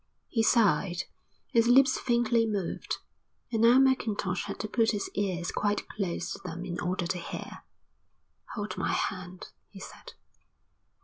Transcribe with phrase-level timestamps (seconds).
[0.29, 1.03] He sighed.
[1.53, 2.97] His lips faintly moved,
[3.51, 7.19] and now Mackintosh had to put his ears quite close to them in order to
[7.19, 7.61] hear.
[8.55, 10.13] "Hold my hand," he said.